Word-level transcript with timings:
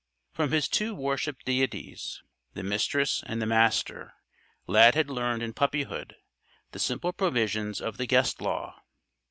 From 0.33 0.51
his 0.51 0.67
two 0.67 0.95
worshipped 0.95 1.45
deities 1.45 2.23
the 2.55 2.63
Mistress 2.63 3.23
and 3.27 3.39
the 3.39 3.45
Master 3.45 4.15
Lad 4.65 4.95
had 4.95 5.11
learned 5.11 5.43
in 5.43 5.53
puppyhood 5.53 6.15
the 6.71 6.79
simple 6.79 7.13
provisions 7.13 7.79
of 7.79 7.97
the 7.97 8.07
Guest 8.07 8.41
Law. 8.41 8.81